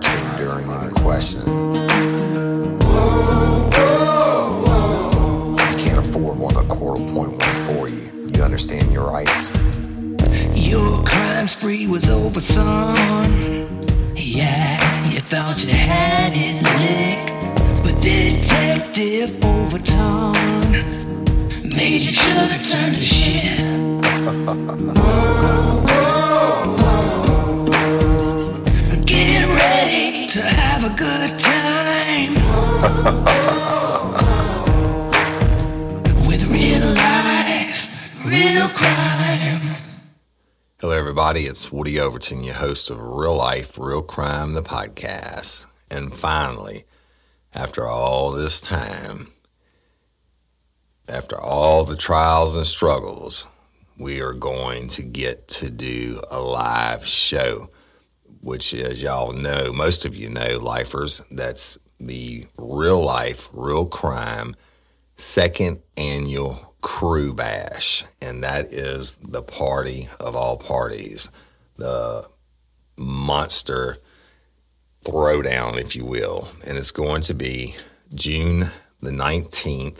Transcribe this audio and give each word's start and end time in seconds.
Attorney 0.00 0.20
prior 0.20 0.20
to 0.20 0.20
and 0.20 0.38
during 0.38 0.70
any 0.70 0.92
questioning. 1.00 1.74
You 5.58 5.76
can't 5.76 5.98
afford 5.98 6.38
one, 6.38 6.56
a 6.56 6.64
court 6.64 6.98
will 7.00 7.30
one 7.30 7.38
for 7.66 7.88
you. 7.88 8.10
You 8.34 8.42
understand 8.42 8.92
your 8.92 9.10
rights. 9.10 9.50
Your 10.54 11.04
crime 11.04 11.48
spree 11.48 11.86
was 11.86 12.08
over, 12.10 12.40
son. 12.40 12.94
Yeah, 14.16 15.08
you 15.08 15.20
thought 15.20 15.64
you 15.64 15.72
had 15.72 16.32
it 16.34 16.62
licked. 16.62 17.30
But 17.82 18.00
Detective 18.02 19.44
Overton 19.44 20.32
made 21.68 22.02
you 22.02 22.12
should 22.12 22.36
have 22.36 22.68
turned 22.68 22.96
to 22.96 23.02
shit. 23.02 23.58
Get 26.80 27.26
to 30.30 30.40
have 30.40 30.84
a 30.84 30.94
good 30.94 31.36
time 31.40 32.34
with 36.28 36.44
real 36.44 36.94
life, 36.94 37.88
real 38.24 38.68
crime. 38.68 39.74
Hello, 40.78 40.96
everybody. 40.96 41.46
It's 41.46 41.72
Woody 41.72 41.98
Overton, 41.98 42.44
your 42.44 42.54
host 42.54 42.90
of 42.90 43.00
Real 43.00 43.34
Life, 43.34 43.76
Real 43.76 44.02
Crime, 44.02 44.52
the 44.52 44.62
podcast. 44.62 45.66
And 45.90 46.16
finally, 46.16 46.84
after 47.52 47.88
all 47.88 48.30
this 48.30 48.60
time, 48.60 49.32
after 51.08 51.40
all 51.40 51.82
the 51.82 51.96
trials 51.96 52.54
and 52.54 52.68
struggles, 52.68 53.46
we 53.98 54.20
are 54.20 54.34
going 54.34 54.90
to 54.90 55.02
get 55.02 55.48
to 55.48 55.70
do 55.70 56.22
a 56.30 56.40
live 56.40 57.04
show, 57.04 57.68
which, 58.40 58.74
as 58.74 59.00
y'all 59.02 59.32
know, 59.32 59.72
most 59.72 60.04
of 60.04 60.14
you 60.14 60.28
know, 60.28 60.58
lifers, 60.58 61.22
that's 61.30 61.78
the 61.98 62.46
Real 62.56 63.02
Life, 63.02 63.48
Real 63.52 63.86
Crime 63.86 64.56
second 65.20 65.80
annual 65.96 66.74
krewe 66.82 67.34
bash. 67.34 68.04
And 68.20 68.42
that 68.42 68.72
is 68.72 69.16
the 69.20 69.42
party 69.42 70.08
of 70.18 70.34
all 70.34 70.56
parties. 70.56 71.28
The 71.76 72.26
monster 72.96 73.98
throwdown 75.04 75.78
if 75.80 75.94
you 75.94 76.04
will. 76.04 76.48
And 76.64 76.76
it's 76.76 76.90
going 76.90 77.22
to 77.22 77.34
be 77.34 77.74
june 78.14 78.70
the 79.00 79.10
19th 79.10 79.98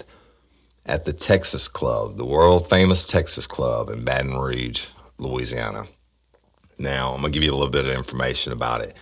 at 0.85 1.05
the 1.05 1.13
texas 1.13 1.69
club 1.69 2.17
the 2.17 2.25
world 2.25 2.69
famous 2.69 3.07
texas 3.07 3.47
club 3.47 3.89
in 3.89 4.05
baton 4.05 4.37
rouge 4.37 4.89
louisiana 5.19 5.87
now 6.81 7.13
i'm 7.13 7.21
going 7.21 7.33
to 7.33 7.37
give 7.37 7.45
you 7.45 7.53
a 7.53 7.55
little 7.55 7.69
bit 7.69 7.85
of 7.85 7.93
information 7.93 8.53
about 8.53 8.81
it 8.81 8.97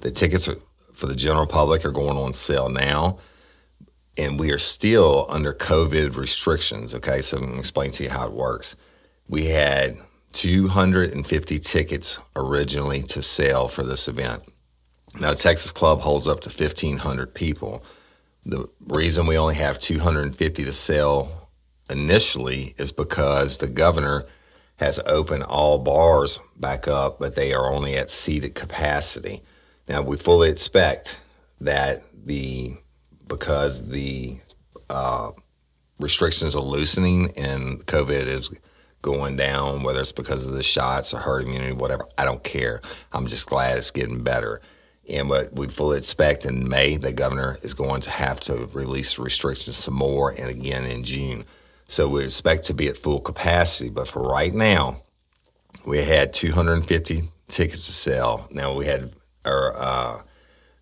the 0.00 0.10
tickets 0.10 0.48
for 0.94 1.06
the 1.06 1.14
general 1.14 1.46
public 1.46 1.84
are 1.84 1.92
going 1.92 2.16
on 2.16 2.32
sale 2.32 2.68
now 2.68 3.18
and 4.16 4.38
we 4.38 4.52
are 4.52 4.58
still 4.58 5.26
under 5.28 5.52
COVID 5.52 6.16
restrictions. 6.16 6.94
Okay, 6.94 7.22
so 7.22 7.36
I'm 7.36 7.46
gonna 7.46 7.58
explain 7.58 7.90
to 7.92 8.04
you 8.04 8.10
how 8.10 8.26
it 8.26 8.32
works. 8.32 8.76
We 9.28 9.46
had 9.46 9.98
250 10.32 11.58
tickets 11.60 12.18
originally 12.36 13.02
to 13.04 13.22
sell 13.22 13.68
for 13.68 13.82
this 13.82 14.08
event. 14.08 14.42
Now, 15.20 15.30
the 15.30 15.36
Texas 15.36 15.70
Club 15.70 16.00
holds 16.00 16.26
up 16.26 16.40
to 16.40 16.48
1,500 16.48 17.32
people. 17.34 17.84
The 18.44 18.68
reason 18.86 19.26
we 19.26 19.38
only 19.38 19.54
have 19.54 19.78
250 19.78 20.64
to 20.64 20.72
sell 20.72 21.48
initially 21.88 22.74
is 22.78 22.90
because 22.92 23.58
the 23.58 23.68
governor 23.68 24.26
has 24.76 24.98
opened 25.06 25.44
all 25.44 25.78
bars 25.78 26.40
back 26.56 26.88
up, 26.88 27.18
but 27.18 27.36
they 27.36 27.52
are 27.52 27.72
only 27.72 27.94
at 27.96 28.10
seated 28.10 28.54
capacity. 28.54 29.42
Now, 29.88 30.02
we 30.02 30.16
fully 30.16 30.50
expect 30.50 31.16
that 31.60 32.02
the 32.26 32.76
because 33.26 33.86
the 33.88 34.38
uh, 34.90 35.30
restrictions 35.98 36.54
are 36.54 36.62
loosening 36.62 37.32
and 37.36 37.84
COVID 37.86 38.26
is 38.26 38.50
going 39.02 39.36
down, 39.36 39.82
whether 39.82 40.00
it's 40.00 40.12
because 40.12 40.46
of 40.46 40.52
the 40.52 40.62
shots 40.62 41.12
or 41.12 41.18
herd 41.18 41.42
immunity, 41.42 41.72
whatever. 41.72 42.06
I 42.16 42.24
don't 42.24 42.42
care. 42.42 42.80
I'm 43.12 43.26
just 43.26 43.46
glad 43.46 43.78
it's 43.78 43.90
getting 43.90 44.22
better. 44.22 44.60
And 45.08 45.28
what 45.28 45.54
we 45.54 45.68
fully 45.68 45.98
expect 45.98 46.46
in 46.46 46.66
May, 46.66 46.96
the 46.96 47.12
governor 47.12 47.58
is 47.62 47.74
going 47.74 48.00
to 48.02 48.10
have 48.10 48.40
to 48.40 48.66
release 48.72 49.18
restrictions 49.18 49.76
some 49.76 49.94
more, 49.94 50.30
and 50.30 50.48
again 50.48 50.84
in 50.84 51.04
June. 51.04 51.44
So 51.86 52.08
we 52.08 52.24
expect 52.24 52.64
to 52.66 52.74
be 52.74 52.88
at 52.88 52.96
full 52.96 53.20
capacity. 53.20 53.90
But 53.90 54.08
for 54.08 54.22
right 54.22 54.54
now, 54.54 55.02
we 55.84 56.02
had 56.02 56.32
250 56.32 57.28
tickets 57.48 57.86
to 57.86 57.92
sell. 57.92 58.48
Now 58.50 58.74
we 58.74 58.86
had 58.86 59.12
our 59.44 59.76
uh, 59.76 60.22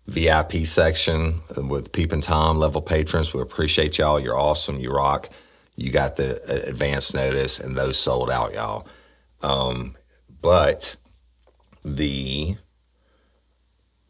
VIP 0.07 0.65
section 0.65 1.41
with 1.57 1.91
Peeping 1.91 2.21
Tom 2.21 2.57
level 2.57 2.81
patrons. 2.81 3.33
We 3.33 3.41
appreciate 3.41 3.97
y'all. 3.97 4.19
You're 4.19 4.39
awesome. 4.39 4.79
You 4.79 4.91
rock. 4.91 5.29
You 5.75 5.91
got 5.91 6.15
the 6.15 6.41
uh, 6.43 6.69
advance 6.69 7.13
notice, 7.13 7.59
and 7.59 7.75
those 7.75 7.97
sold 7.97 8.29
out, 8.29 8.53
y'all. 8.53 8.87
Um, 9.41 9.95
but 10.41 10.95
the 11.83 12.55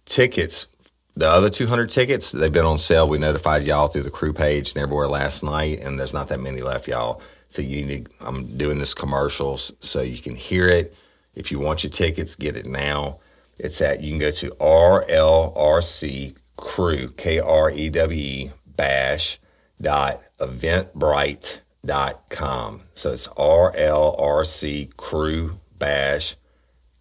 tickets, 0.05 0.67
the 1.15 1.29
other 1.29 1.49
200 1.49 1.91
tickets, 1.91 2.31
they've 2.31 2.51
been 2.51 2.65
on 2.65 2.77
sale. 2.79 3.07
We 3.07 3.19
notified 3.19 3.65
y'all 3.65 3.87
through 3.87 4.03
the 4.03 4.09
crew 4.09 4.33
page 4.33 4.73
and 4.73 4.81
everywhere 4.81 5.07
last 5.07 5.43
night, 5.43 5.79
and 5.81 5.99
there's 5.99 6.13
not 6.13 6.27
that 6.29 6.39
many 6.39 6.61
left, 6.61 6.87
y'all. 6.87 7.21
So 7.49 7.61
you 7.61 7.85
need. 7.85 8.05
To, 8.05 8.27
I'm 8.27 8.57
doing 8.57 8.79
this 8.79 8.95
commercials 8.95 9.71
so 9.79 10.01
you 10.01 10.19
can 10.19 10.35
hear 10.35 10.67
it. 10.67 10.95
If 11.35 11.51
you 11.51 11.59
want 11.59 11.83
your 11.83 11.91
tickets, 11.91 12.35
get 12.35 12.57
it 12.57 12.65
now. 12.65 13.19
It's 13.59 13.79
at, 13.81 14.01
you 14.01 14.09
can 14.11 14.19
go 14.19 14.31
to 14.31 14.49
RLRC 14.51 16.35
krewe, 16.57 17.15
K 17.15 17.39
R 17.39 17.69
E 17.69 17.89
W 17.89 18.19
E, 18.19 18.51
bash 18.75 19.39
dot 19.81 20.23
eventbrite 20.39 21.57
dot 21.85 22.23
com. 22.29 22.81
So 22.95 23.13
it's 23.13 23.27
RLRC 23.27 24.93
krewe 24.95 25.55
bash 25.77 26.35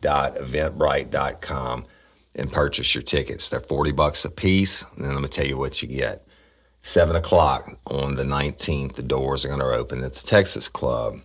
dot 0.03 0.35
eventbrite 0.35 1.11
dot 1.11 1.41
com 1.41 1.87
and 2.35 2.51
purchase 2.51 2.95
your 2.95 3.03
tickets. 3.03 3.49
They're 3.49 3.61
40 3.61 3.93
bucks 3.93 4.25
a 4.25 4.31
piece. 4.31 4.85
And 4.97 5.05
then 5.05 5.15
let 5.15 5.23
me 5.23 5.29
tell 5.29 5.47
you 5.47 5.59
what 5.59 5.83
you 5.83 5.89
get. 5.89 6.27
Seven 6.83 7.15
o'clock 7.15 7.79
on 7.87 8.17
the 8.17 8.25
19th, 8.25 8.95
the 8.95 9.03
doors 9.03 9.45
are 9.45 9.49
going 9.49 9.61
to 9.61 9.67
open. 9.67 10.03
It's 10.03 10.23
Texas 10.23 10.69
Club. 10.69 11.21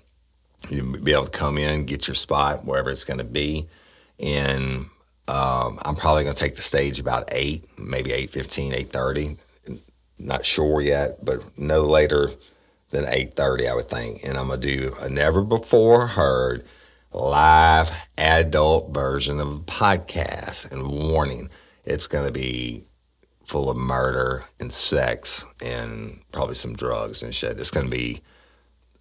You'll 0.69 0.99
be 0.99 1.13
able 1.13 1.25
to 1.25 1.31
come 1.31 1.57
in, 1.57 1.85
get 1.85 2.07
your 2.07 2.15
spot 2.15 2.65
wherever 2.65 2.91
it's 2.91 3.03
going 3.03 3.19
to 3.19 3.23
be. 3.23 3.67
And 4.19 4.87
um, 5.27 5.79
I'm 5.83 5.95
probably 5.95 6.23
going 6.23 6.35
to 6.35 6.39
take 6.39 6.55
the 6.55 6.61
stage 6.61 6.99
about 6.99 7.29
8, 7.31 7.79
maybe 7.79 8.11
8.15, 8.11 8.87
8.30. 8.87 9.37
Not 10.19 10.45
sure 10.45 10.81
yet, 10.81 11.23
but 11.23 11.41
no 11.57 11.85
later 11.85 12.31
than 12.91 13.05
8.30, 13.05 13.69
I 13.69 13.75
would 13.75 13.89
think. 13.89 14.23
And 14.23 14.37
I'm 14.37 14.47
going 14.47 14.61
to 14.61 14.67
do 14.67 14.95
a 14.99 15.09
never 15.09 15.41
before 15.41 16.07
heard 16.07 16.65
live 17.11 17.91
adult 18.17 18.93
version 18.93 19.39
of 19.39 19.47
a 19.47 19.59
podcast. 19.59 20.71
And 20.71 20.87
warning, 20.87 21.49
it's 21.85 22.07
going 22.07 22.25
to 22.25 22.31
be 22.31 22.83
full 23.45 23.69
of 23.69 23.77
murder 23.77 24.43
and 24.59 24.71
sex 24.71 25.45
and 25.63 26.19
probably 26.31 26.55
some 26.55 26.75
drugs 26.75 27.23
and 27.23 27.33
shit. 27.33 27.59
It's 27.59 27.71
going 27.71 27.85
to 27.85 27.91
be, 27.91 28.21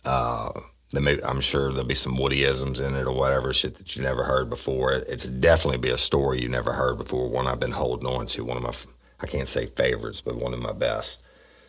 uh, 0.05 0.53
may, 0.93 1.19
I'm 1.23 1.41
sure 1.41 1.73
there'll 1.73 1.87
be 1.87 1.95
some 1.97 2.17
Woodyisms 2.17 2.81
in 2.81 2.95
it 2.95 3.07
or 3.07 3.13
whatever 3.13 3.53
shit 3.53 3.75
that 3.77 3.97
you 3.97 4.03
never 4.03 4.23
heard 4.23 4.49
before. 4.49 4.93
It's 4.93 5.29
definitely 5.29 5.79
be 5.79 5.91
a 5.91 5.99
story 5.99 6.41
you 6.41 6.49
never 6.49 6.73
heard 6.73 6.99
before. 6.99 7.29
One 7.29 7.49
I've 7.49 7.61
been 7.61 7.73
holding 7.73 8.09
on 8.09 8.29
to. 8.29 8.45
One 8.45 8.57
of 8.57 8.63
my, 8.63 8.73
I 9.21 9.27
can't 9.27 9.49
say 9.49 9.67
favorites, 9.67 10.21
but 10.21 10.37
one 10.37 10.55
of 10.55 10.61
my 10.61 10.73
best. 10.73 11.21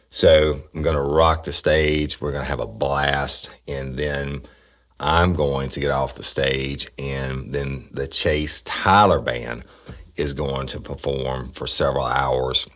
So 0.09 0.61
I'm 0.73 0.83
going 0.83 0.95
to 0.95 1.01
rock 1.01 1.43
the 1.43 1.51
stage. 1.51 2.21
We're 2.21 2.31
going 2.31 2.43
to 2.43 2.49
have 2.49 2.59
a 2.59 2.67
blast, 2.67 3.49
and 3.67 3.97
then 3.97 4.43
I'm 4.99 5.33
going 5.33 5.69
to 5.69 5.79
get 5.79 5.91
off 5.91 6.15
the 6.15 6.23
stage, 6.23 6.87
and 6.97 7.53
then 7.53 7.87
the 7.91 8.07
Chase 8.07 8.61
Tyler 8.65 9.19
band 9.19 9.63
is 10.15 10.33
going 10.33 10.67
to 10.67 10.79
perform 10.79 11.51
for 11.51 11.67
several 11.67 12.05
hours. 12.05 12.67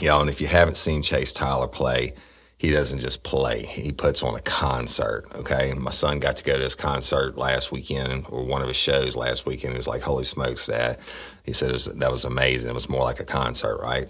Know, 0.00 0.20
and 0.20 0.30
if 0.30 0.40
you 0.40 0.46
haven't 0.48 0.76
seen 0.76 1.02
Chase 1.02 1.32
Tyler 1.32 1.68
play, 1.68 2.14
he 2.58 2.70
doesn't 2.70 3.00
just 3.00 3.24
play, 3.24 3.62
he 3.64 3.90
puts 3.90 4.22
on 4.22 4.36
a 4.36 4.40
concert. 4.40 5.26
Okay. 5.34 5.74
My 5.74 5.90
son 5.90 6.20
got 6.20 6.36
to 6.36 6.44
go 6.44 6.56
to 6.56 6.62
his 6.62 6.76
concert 6.76 7.36
last 7.36 7.72
weekend 7.72 8.24
or 8.28 8.44
one 8.44 8.62
of 8.62 8.68
his 8.68 8.76
shows 8.76 9.16
last 9.16 9.46
weekend. 9.46 9.72
He 9.72 9.78
was 9.78 9.88
like, 9.88 10.00
Holy 10.00 10.22
smokes, 10.22 10.66
Dad. 10.66 10.98
He 11.42 11.52
said 11.52 11.72
was, 11.72 11.86
that 11.86 12.10
was 12.10 12.24
amazing. 12.24 12.68
It 12.68 12.74
was 12.74 12.88
more 12.88 13.02
like 13.02 13.18
a 13.18 13.24
concert, 13.24 13.78
right? 13.78 14.08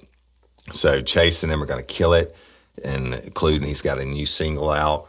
So 0.70 1.00
Chase 1.00 1.42
and 1.42 1.50
them 1.50 1.62
are 1.62 1.66
going 1.66 1.80
to 1.80 1.94
kill 1.94 2.12
it, 2.12 2.36
and 2.84 3.14
including 3.14 3.66
he's 3.66 3.80
got 3.80 3.98
a 3.98 4.04
new 4.04 4.26
single 4.26 4.70
out 4.70 5.08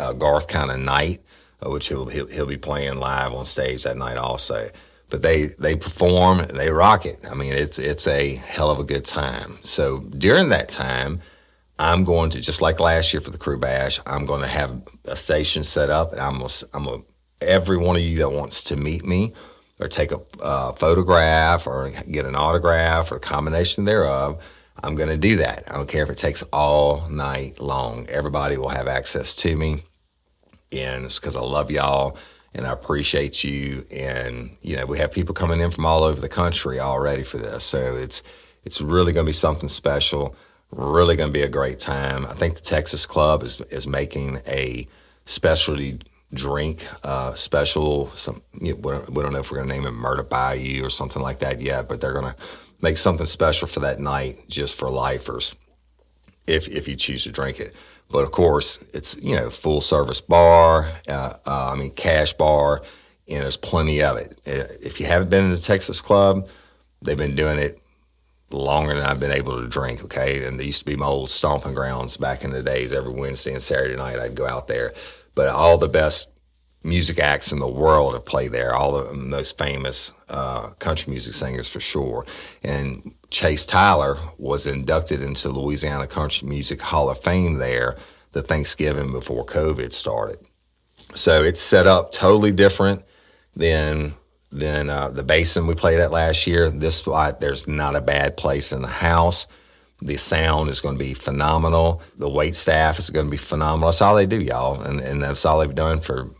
Uh, 0.00 0.12
Garth 0.14 0.48
kind 0.48 0.70
of 0.70 0.80
night, 0.80 1.20
uh, 1.64 1.70
which 1.70 1.88
he'll, 1.88 2.06
he'll, 2.06 2.26
he'll 2.26 2.46
be 2.46 2.56
playing 2.56 2.96
live 2.98 3.34
on 3.34 3.44
stage 3.44 3.82
that 3.84 3.96
night 3.96 4.16
also. 4.16 4.70
But 5.10 5.22
they 5.22 5.46
they 5.58 5.74
perform, 5.76 6.40
and 6.40 6.58
they 6.58 6.70
rock 6.70 7.04
it. 7.04 7.18
I 7.30 7.34
mean, 7.34 7.52
it's 7.52 7.78
it's 7.78 8.06
a 8.06 8.34
hell 8.34 8.70
of 8.70 8.78
a 8.78 8.84
good 8.84 9.04
time. 9.04 9.58
So 9.62 9.98
during 10.18 10.48
that 10.50 10.68
time, 10.68 11.20
I'm 11.78 12.04
going 12.04 12.30
to 12.30 12.40
just 12.40 12.62
like 12.62 12.78
last 12.78 13.12
year 13.12 13.20
for 13.20 13.30
the 13.30 13.38
Krewe 13.38 13.60
Bash. 13.60 14.00
I'm 14.06 14.24
going 14.24 14.42
to 14.42 14.46
have 14.46 14.80
a 15.04 15.16
station 15.16 15.64
set 15.64 15.90
up, 15.90 16.12
and 16.12 16.20
I'm 16.20 16.38
gonna, 16.38 16.52
I'm 16.74 16.84
gonna, 16.84 17.02
every 17.40 17.76
one 17.76 17.96
of 17.96 18.02
you 18.02 18.18
that 18.18 18.30
wants 18.30 18.62
to 18.64 18.76
meet 18.76 19.04
me 19.04 19.32
or 19.80 19.88
take 19.88 20.12
a 20.12 20.20
uh, 20.40 20.72
photograph 20.72 21.66
or 21.66 21.90
get 22.10 22.24
an 22.26 22.36
autograph 22.36 23.10
or 23.10 23.16
a 23.16 23.20
combination 23.20 23.84
thereof. 23.84 24.40
I'm 24.82 24.94
going 24.94 25.08
to 25.08 25.16
do 25.16 25.36
that. 25.36 25.64
I 25.70 25.76
don't 25.76 25.88
care 25.88 26.02
if 26.02 26.10
it 26.10 26.16
takes 26.16 26.42
all 26.52 27.08
night 27.08 27.60
long. 27.60 28.06
Everybody 28.08 28.56
will 28.56 28.68
have 28.68 28.88
access 28.88 29.34
to 29.34 29.56
me 29.56 29.82
and 30.72 31.04
it's 31.04 31.18
because 31.18 31.36
I 31.36 31.40
love 31.40 31.70
y'all 31.70 32.16
and 32.54 32.66
I 32.66 32.72
appreciate 32.72 33.44
you. 33.44 33.84
And 33.90 34.56
you 34.62 34.76
know, 34.76 34.86
we 34.86 34.98
have 34.98 35.12
people 35.12 35.34
coming 35.34 35.60
in 35.60 35.70
from 35.70 35.86
all 35.86 36.02
over 36.02 36.20
the 36.20 36.28
country 36.28 36.80
already 36.80 37.22
for 37.22 37.38
this, 37.38 37.64
so 37.64 37.96
it's 37.96 38.22
it's 38.64 38.80
really 38.80 39.12
going 39.12 39.24
to 39.24 39.28
be 39.28 39.34
something 39.34 39.68
special. 39.68 40.34
Really 40.72 41.16
going 41.16 41.30
to 41.30 41.32
be 41.32 41.42
a 41.42 41.48
great 41.48 41.78
time. 41.78 42.24
I 42.26 42.34
think 42.34 42.54
the 42.54 42.60
Texas 42.60 43.06
Club 43.06 43.42
is 43.42 43.60
is 43.70 43.86
making 43.86 44.40
a 44.46 44.86
specialty 45.24 45.98
drink 46.32 46.86
uh, 47.04 47.34
special. 47.34 48.10
Some 48.12 48.42
you 48.60 48.74
know, 48.74 48.80
we, 48.80 48.92
don't, 48.92 49.10
we 49.14 49.22
don't 49.22 49.32
know 49.32 49.40
if 49.40 49.50
we're 49.50 49.58
going 49.58 49.68
to 49.68 49.74
name 49.74 49.86
it 49.86 49.92
Murder 49.92 50.22
Bayou 50.22 50.84
or 50.84 50.90
something 50.90 51.22
like 51.22 51.40
that 51.40 51.60
yet, 51.60 51.88
but 51.88 52.00
they're 52.00 52.12
going 52.12 52.32
to 52.32 52.36
make 52.80 52.96
something 52.96 53.26
special 53.26 53.66
for 53.66 53.80
that 53.80 54.00
night 54.00 54.48
just 54.48 54.74
for 54.76 54.88
lifers, 54.90 55.54
if 56.46 56.68
if 56.68 56.86
you 56.86 56.96
choose 56.96 57.24
to 57.24 57.32
drink 57.32 57.60
it. 57.60 57.74
But 58.10 58.24
of 58.24 58.32
course, 58.32 58.78
it's 58.92 59.16
you 59.16 59.36
know 59.36 59.50
full 59.50 59.80
service 59.80 60.20
bar. 60.20 60.88
Uh, 61.08 61.34
uh, 61.46 61.72
I 61.72 61.76
mean 61.76 61.90
cash 61.90 62.32
bar, 62.32 62.82
and 63.28 63.42
there's 63.42 63.56
plenty 63.56 64.02
of 64.02 64.16
it. 64.16 64.38
Uh, 64.46 64.72
if 64.82 65.00
you 65.00 65.06
haven't 65.06 65.30
been 65.30 65.44
in 65.44 65.50
the 65.50 65.58
Texas 65.58 66.00
Club, 66.00 66.48
they've 67.02 67.16
been 67.16 67.36
doing 67.36 67.58
it 67.58 67.80
longer 68.50 68.94
than 68.94 69.04
I've 69.04 69.20
been 69.20 69.30
able 69.30 69.60
to 69.60 69.68
drink. 69.68 70.02
Okay, 70.04 70.44
and 70.44 70.58
they 70.58 70.64
used 70.64 70.80
to 70.80 70.84
be 70.84 70.96
my 70.96 71.06
old 71.06 71.30
stomping 71.30 71.74
grounds 71.74 72.16
back 72.16 72.42
in 72.42 72.50
the 72.50 72.62
days. 72.62 72.92
Every 72.92 73.12
Wednesday 73.12 73.52
and 73.52 73.62
Saturday 73.62 73.96
night, 73.96 74.18
I'd 74.18 74.34
go 74.34 74.46
out 74.46 74.66
there. 74.66 74.92
But 75.36 75.48
all 75.48 75.78
the 75.78 75.88
best 75.88 76.28
music 76.82 77.18
acts 77.18 77.52
in 77.52 77.58
the 77.58 77.68
world 77.68 78.14
have 78.14 78.24
played 78.24 78.52
there. 78.52 78.74
All 78.74 78.92
the 78.92 79.14
most 79.14 79.58
famous 79.58 80.12
uh, 80.28 80.68
country 80.78 81.10
music 81.10 81.34
singers 81.34 81.68
for 81.68 81.80
sure. 81.80 82.24
And 82.62 83.14
Chase 83.30 83.66
Tyler 83.66 84.18
was 84.38 84.66
inducted 84.66 85.22
into 85.22 85.50
Louisiana 85.50 86.06
Country 86.06 86.48
Music 86.48 86.80
Hall 86.80 87.10
of 87.10 87.20
Fame 87.22 87.54
there 87.54 87.96
the 88.32 88.42
Thanksgiving 88.42 89.12
before 89.12 89.44
COVID 89.44 89.92
started. 89.92 90.38
So 91.14 91.42
it's 91.42 91.60
set 91.60 91.86
up 91.86 92.12
totally 92.12 92.52
different 92.52 93.04
than 93.56 94.14
than 94.52 94.90
uh, 94.90 95.08
the 95.08 95.22
basin 95.22 95.66
we 95.66 95.74
played 95.74 96.00
at 96.00 96.10
last 96.10 96.46
year. 96.46 96.70
This 96.70 96.96
spot, 96.96 97.40
there's 97.40 97.68
not 97.68 97.94
a 97.94 98.00
bad 98.00 98.36
place 98.36 98.72
in 98.72 98.82
the 98.82 98.88
house. 98.88 99.46
The 100.02 100.16
sound 100.16 100.70
is 100.70 100.80
going 100.80 100.96
to 100.96 100.98
be 100.98 101.14
phenomenal. 101.14 102.02
The 102.16 102.28
wait 102.28 102.56
staff 102.56 102.98
is 102.98 103.10
going 103.10 103.26
to 103.26 103.30
be 103.30 103.36
phenomenal. 103.36 103.90
That's 103.90 104.02
all 104.02 104.16
they 104.16 104.26
do, 104.26 104.40
y'all, 104.40 104.80
and 104.80 105.00
and 105.00 105.22
that's 105.22 105.44
all 105.44 105.58
they've 105.58 105.74
done 105.74 106.00
for 106.00 106.30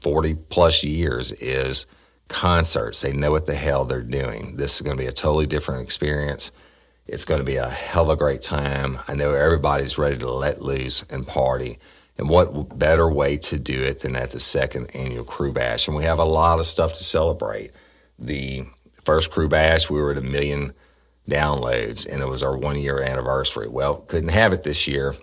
forty 0.00 0.34
plus 0.34 0.82
years 0.82 1.32
is 1.32 1.86
concerts. 2.28 3.00
They 3.00 3.12
know 3.12 3.30
what 3.30 3.46
the 3.46 3.54
hell 3.54 3.84
they're 3.84 4.02
doing. 4.02 4.56
This 4.56 4.76
is 4.76 4.80
going 4.82 4.96
to 4.96 5.02
be 5.02 5.08
a 5.08 5.12
totally 5.12 5.46
different 5.46 5.82
experience. 5.82 6.52
It's 7.06 7.24
going 7.24 7.40
to 7.40 7.44
be 7.44 7.56
a 7.56 7.68
hell 7.68 8.04
of 8.04 8.10
a 8.10 8.16
great 8.16 8.40
time. 8.40 8.98
I 9.08 9.14
know 9.14 9.34
everybody's 9.34 9.98
ready 9.98 10.16
to 10.18 10.30
let 10.30 10.62
loose 10.62 11.02
and 11.10 11.26
party. 11.26 11.78
And 12.18 12.28
what 12.28 12.78
better 12.78 13.10
way 13.10 13.36
to 13.38 13.58
do 13.58 13.82
it 13.82 14.00
than 14.00 14.14
at 14.14 14.30
the 14.30 14.40
second 14.40 14.94
annual 14.94 15.24
Krewe 15.24 15.54
Bash? 15.54 15.88
And 15.88 15.96
we 15.96 16.04
have 16.04 16.18
a 16.18 16.24
lot 16.24 16.58
of 16.58 16.66
stuff 16.66 16.94
to 16.94 17.04
celebrate. 17.04 17.72
The 18.18 18.64
first 19.04 19.30
Krewe 19.30 19.48
Bash, 19.48 19.90
we 19.90 20.00
were 20.00 20.12
at 20.12 20.18
a 20.18 20.22
million 20.22 20.72
downloads, 21.28 22.06
and 22.06 22.22
it 22.22 22.26
was 22.26 22.42
our 22.42 22.56
one 22.56 22.78
year 22.78 23.00
anniversary. 23.00 23.68
Well, 23.68 24.02
couldn't 24.02 24.28
have 24.28 24.52
it 24.52 24.62
this 24.62 24.86
year 24.86 25.14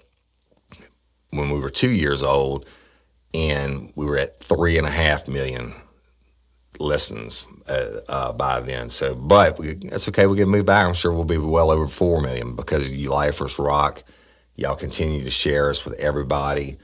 when 1.30 1.52
we 1.52 1.60
were 1.60 1.70
two 1.70 1.90
years 1.90 2.24
old, 2.24 2.66
and 3.34 3.92
we 3.96 4.06
were 4.06 4.18
at 4.18 4.40
three 4.44 4.78
and 4.78 4.88
a 4.88 4.92
half 4.92 5.28
million 5.28 5.74
listens 6.80 7.46
uh, 7.68 8.02
uh, 8.08 8.34
by 8.34 8.60
then. 8.60 8.90
So, 8.90 9.16
but 9.16 9.58
we, 9.60 9.74
that's 9.74 10.08
okay. 10.10 10.28
We 10.28 10.38
get 10.38 10.48
moved 10.48 10.66
back. 10.66 10.88
I'm 10.88 10.94
sure 10.94 11.12
we'll 11.12 11.24
be 11.24 11.38
well 11.38 11.72
over 11.72 11.88
four 11.88 12.22
million 12.22 12.56
because 12.56 12.90
you 12.90 13.10
lifers 13.10 13.58
rock. 13.60 14.04
Y'all 14.56 14.76
continue 14.76 15.24
to 15.24 15.32
share 15.32 15.70
us 15.70 15.86
with 15.86 15.94
everybody. 15.96 16.78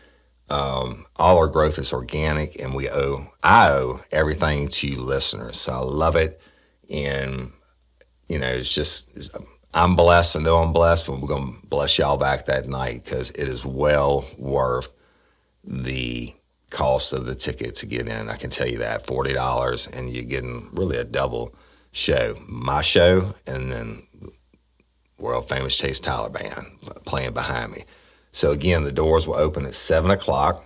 Um, 0.49 1.05
all 1.15 1.37
our 1.37 1.47
growth 1.47 1.79
is 1.79 1.93
organic, 1.93 2.61
and 2.61 2.75
we 2.75 2.89
owe 2.89 3.31
I 3.41 3.69
owe 3.69 4.01
everything 4.11 4.67
to 4.67 4.87
you 4.87 4.97
listeners. 5.01 5.59
So 5.59 5.73
I 5.73 5.77
love 5.77 6.15
it, 6.15 6.41
and 6.89 7.51
you 8.27 8.39
know 8.39 8.49
it's 8.49 8.71
just 8.71 9.07
it's, 9.15 9.29
I'm 9.73 9.95
blessed. 9.95 10.35
I 10.35 10.41
know 10.41 10.57
I'm 10.57 10.73
blessed, 10.73 11.07
but 11.07 11.19
we're 11.19 11.27
gonna 11.27 11.53
bless 11.63 11.97
y'all 11.97 12.17
back 12.17 12.45
that 12.45 12.67
night 12.67 13.03
because 13.03 13.31
it 13.31 13.47
is 13.47 13.65
well 13.65 14.25
worth 14.37 14.89
the 15.63 16.33
cost 16.69 17.13
of 17.13 17.25
the 17.25 17.35
ticket 17.35 17.75
to 17.75 17.85
get 17.85 18.07
in. 18.07 18.29
I 18.29 18.35
can 18.35 18.49
tell 18.49 18.67
you 18.67 18.79
that 18.79 19.05
forty 19.05 19.33
dollars, 19.33 19.87
and 19.87 20.11
you're 20.11 20.23
getting 20.23 20.69
really 20.73 20.97
a 20.97 21.03
double 21.03 21.53
show. 21.91 22.37
My 22.47 22.81
show, 22.81 23.33
and 23.47 23.71
then 23.71 24.03
world 25.17 25.47
famous 25.47 25.75
Chase 25.75 25.99
Tyler 25.99 26.29
band 26.29 26.65
playing 27.05 27.33
behind 27.33 27.71
me. 27.71 27.85
So 28.31 28.51
again, 28.51 28.83
the 28.83 28.91
doors 28.91 29.27
will 29.27 29.35
open 29.35 29.65
at 29.65 29.75
seven 29.75 30.11
o'clock, 30.11 30.65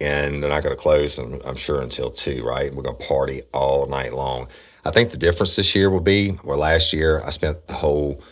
and 0.00 0.42
they're 0.42 0.50
not 0.50 0.62
going 0.62 0.76
to 0.76 0.80
close. 0.80 1.18
I'm, 1.18 1.40
I'm 1.44 1.56
sure 1.56 1.80
until 1.80 2.10
two. 2.10 2.44
Right? 2.44 2.72
We're 2.74 2.82
going 2.82 2.98
to 2.98 3.06
party 3.06 3.42
all 3.52 3.86
night 3.86 4.12
long. 4.12 4.48
I 4.84 4.90
think 4.90 5.10
the 5.10 5.16
difference 5.16 5.56
this 5.56 5.74
year 5.74 5.90
will 5.90 6.00
be 6.00 6.30
where 6.44 6.56
last 6.56 6.92
year 6.92 7.22
I 7.24 7.30
spent 7.30 7.66
the 7.66 7.74
whole 7.74 8.22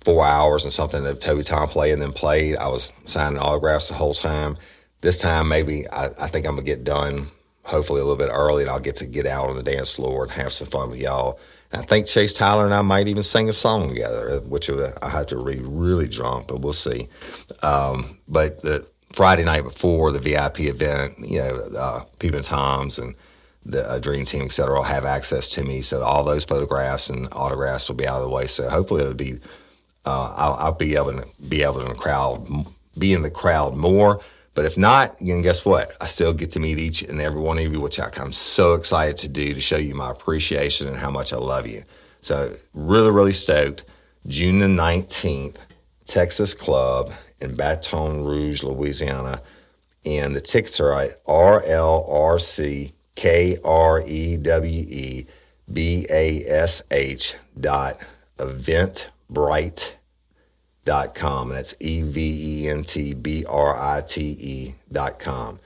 four 0.00 0.24
hours 0.24 0.64
and 0.64 0.72
something 0.72 1.02
that 1.04 1.20
Toby 1.20 1.42
Tom 1.44 1.68
played 1.68 1.92
and 1.92 2.02
then 2.02 2.12
played. 2.12 2.56
I 2.56 2.68
was 2.68 2.92
signing 3.04 3.38
autographs 3.38 3.88
the 3.88 3.94
whole 3.94 4.14
time. 4.14 4.56
This 5.00 5.18
time, 5.18 5.48
maybe 5.48 5.88
I, 5.88 6.06
I 6.18 6.28
think 6.28 6.46
I'm 6.46 6.54
gonna 6.54 6.62
get 6.62 6.84
done 6.84 7.28
hopefully 7.68 8.00
a 8.00 8.04
little 8.04 8.16
bit 8.16 8.30
early, 8.32 8.62
and 8.62 8.70
I'll 8.70 8.80
get 8.80 8.96
to 8.96 9.06
get 9.06 9.26
out 9.26 9.48
on 9.48 9.56
the 9.56 9.62
dance 9.62 9.90
floor 9.90 10.24
and 10.24 10.32
have 10.32 10.52
some 10.52 10.68
fun 10.68 10.90
with 10.90 10.98
y'all. 10.98 11.38
And 11.70 11.82
I 11.82 11.84
think 11.84 12.06
Chase 12.06 12.32
Tyler 12.32 12.64
and 12.64 12.72
I 12.72 12.80
might 12.80 13.08
even 13.08 13.22
sing 13.22 13.48
a 13.48 13.52
song 13.52 13.88
together, 13.88 14.40
which 14.40 14.70
I 14.70 15.08
have 15.08 15.26
to 15.26 15.44
be 15.44 15.60
really 15.60 16.08
drunk, 16.08 16.48
but 16.48 16.62
we'll 16.62 16.72
see. 16.72 17.08
Um, 17.62 18.18
but 18.26 18.62
the 18.62 18.86
Friday 19.12 19.44
night 19.44 19.64
before 19.64 20.12
the 20.12 20.18
VIP 20.18 20.60
event, 20.60 21.18
you 21.18 21.38
know, 21.38 21.56
uh, 21.76 22.04
Peeping 22.18 22.42
Toms 22.42 22.98
and 22.98 23.14
the 23.66 23.88
uh, 23.88 23.98
Dream 23.98 24.24
Team, 24.24 24.42
et 24.42 24.52
cetera, 24.52 24.76
will 24.76 24.82
have 24.82 25.04
access 25.04 25.48
to 25.50 25.62
me. 25.62 25.82
So 25.82 26.02
all 26.02 26.24
those 26.24 26.44
photographs 26.44 27.10
and 27.10 27.28
autographs 27.32 27.88
will 27.88 27.96
be 27.96 28.06
out 28.06 28.16
of 28.16 28.22
the 28.22 28.30
way. 28.30 28.46
So 28.46 28.68
hopefully 28.70 29.02
it'll 29.02 29.12
be, 29.12 29.38
uh, 30.06 30.32
I'll, 30.36 30.54
I'll, 30.54 30.72
be 30.72 30.96
able 30.96 31.12
to 31.12 31.26
be 31.48 31.62
able 31.62 31.86
to 31.86 31.94
crowd, 31.94 32.66
be 32.96 33.12
in 33.12 33.20
the 33.20 33.30
crowd 33.30 33.76
more. 33.76 34.20
But 34.58 34.64
if 34.64 34.76
not, 34.76 35.20
again, 35.20 35.40
guess 35.40 35.64
what? 35.64 35.92
I 36.00 36.08
still 36.08 36.32
get 36.32 36.50
to 36.50 36.58
meet 36.58 36.80
each 36.80 37.02
and 37.02 37.20
every 37.20 37.40
one 37.40 37.58
of 37.58 37.72
you, 37.72 37.80
which 37.80 38.00
I'm 38.00 38.32
so 38.32 38.74
excited 38.74 39.16
to 39.18 39.28
do 39.28 39.54
to 39.54 39.60
show 39.60 39.76
you 39.76 39.94
my 39.94 40.10
appreciation 40.10 40.88
and 40.88 40.96
how 40.96 41.12
much 41.12 41.32
I 41.32 41.36
love 41.36 41.68
you. 41.68 41.84
So 42.22 42.52
really, 42.74 43.12
really 43.12 43.32
stoked. 43.32 43.84
June 44.26 44.58
the 44.58 44.66
19th, 44.66 45.58
Texas 46.06 46.54
Club 46.54 47.12
in 47.40 47.54
Baton 47.54 48.24
Rouge, 48.24 48.64
Louisiana. 48.64 49.40
And 50.04 50.34
the 50.34 50.40
tickets 50.40 50.80
are 50.80 50.92
at 50.92 51.24
RLRC 51.26 52.92
K 53.14 53.58
R 53.62 54.02
E 54.08 54.38
W 54.38 54.80
E 54.88 55.26
B 55.72 56.04
A 56.10 56.44
S 56.46 56.82
H 56.90 57.36
dot 57.60 58.00
eventbrite 58.38 59.92
dot 60.88 61.14
com. 61.14 61.50
And 61.50 61.58
that's 61.58 61.74
E 61.80 62.00
V 62.00 62.64
E 62.64 62.68
N 62.68 62.82
T 62.82 63.12
B 63.12 63.44
R 63.44 63.76
I 63.76 64.00
T 64.00 64.22
E 64.22 64.74
dot 64.90 65.18
com. 65.18 65.60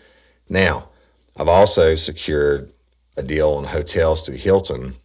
Now, 0.48 0.88
I've 1.36 1.48
also 1.48 1.94
secured 1.94 2.72
a 3.16 3.22
deal 3.22 3.50
on 3.52 3.64
hotels 3.64 4.26
through 4.26 4.36
Hilton, 4.36 4.96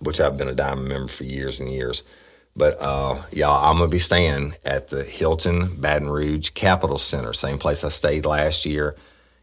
which 0.00 0.20
I've 0.20 0.36
been 0.36 0.48
a 0.48 0.54
Diamond 0.54 0.88
member 0.88 1.08
for 1.08 1.22
years 1.22 1.60
and 1.60 1.70
years. 1.70 2.02
But 2.56 2.80
uh, 2.80 3.22
y'all, 3.32 3.70
I'm 3.70 3.78
gonna 3.78 3.88
be 3.88 4.00
staying 4.00 4.56
at 4.64 4.88
the 4.88 5.04
Hilton 5.04 5.80
Baton 5.80 6.10
Rouge 6.10 6.50
Capitol 6.50 6.98
Center, 6.98 7.32
same 7.32 7.58
place 7.58 7.84
I 7.84 7.90
stayed 7.90 8.26
last 8.26 8.66
year 8.66 8.96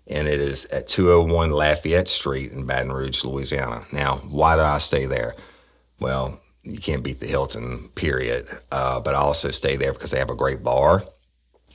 and 0.08 0.28
it 0.28 0.40
is 0.40 0.66
at 0.66 0.88
201 0.88 1.52
Lafayette 1.52 2.08
Street 2.08 2.52
in 2.52 2.66
Baton 2.66 2.92
Rouge, 2.92 3.24
Louisiana. 3.24 3.86
Now, 3.92 4.18
why 4.30 4.56
do 4.56 4.62
I 4.62 4.78
stay 4.78 5.06
there? 5.06 5.36
Well, 6.00 6.40
you 6.66 6.80
can't 6.80 7.04
beat 7.04 7.20
the 7.20 7.28
Hilton, 7.28 7.90
period. 7.96 8.48
Uh, 8.72 9.00
but 9.00 9.16
I 9.16 9.20
also 9.20 9.52
stay 9.52 9.76
there 9.76 9.94
because 9.94 10.12
they 10.12 10.20
have 10.20 10.30
a 10.30 10.36
great 10.36 10.64
bar, 10.64 11.04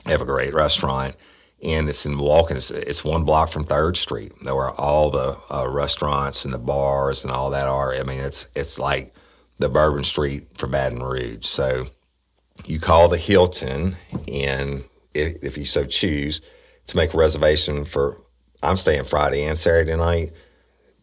they 0.05 0.11
have 0.11 0.21
a 0.21 0.25
great 0.25 0.53
restaurant, 0.53 1.15
and 1.63 1.87
it's 1.89 2.05
in 2.05 2.17
walking. 2.17 2.57
It's, 2.57 2.71
it's 2.71 3.03
one 3.03 3.23
block 3.23 3.51
from 3.51 3.63
Third 3.63 3.97
Street, 3.97 4.33
where 4.43 4.71
all 4.71 5.09
the 5.09 5.37
uh, 5.49 5.67
restaurants 5.67 6.45
and 6.45 6.53
the 6.53 6.59
bars 6.59 7.23
and 7.23 7.31
all 7.31 7.49
that 7.51 7.67
are. 7.67 7.93
I 7.93 8.03
mean, 8.03 8.19
it's 8.19 8.47
it's 8.55 8.77
like 8.77 9.15
the 9.59 9.69
Bourbon 9.69 10.03
Street 10.03 10.47
for 10.57 10.67
Baton 10.67 11.01
Rouge. 11.01 11.45
So 11.45 11.87
you 12.65 12.79
call 12.79 13.07
the 13.07 13.17
Hilton, 13.17 13.95
and 14.27 14.83
if, 15.13 15.43
if 15.43 15.57
you 15.57 15.65
so 15.65 15.85
choose 15.85 16.41
to 16.87 16.97
make 16.97 17.13
a 17.13 17.17
reservation 17.17 17.85
for 17.85 18.21
I'm 18.63 18.77
staying 18.77 19.05
Friday 19.05 19.43
and 19.43 19.57
Saturday 19.57 19.95
night, 19.95 20.33